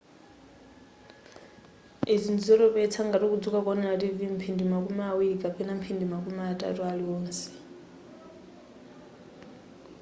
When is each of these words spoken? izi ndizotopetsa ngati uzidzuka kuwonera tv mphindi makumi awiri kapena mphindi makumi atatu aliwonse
izi 2.13 2.29
ndizotopetsa 2.33 2.99
ngati 3.07 3.25
uzidzuka 3.27 3.59
kuwonera 3.65 3.99
tv 4.01 4.17
mphindi 4.35 4.63
makumi 4.71 5.01
awiri 5.11 5.41
kapena 5.43 5.71
mphindi 5.79 6.05
makumi 6.13 6.41
atatu 6.53 6.79
aliwonse 6.91 7.45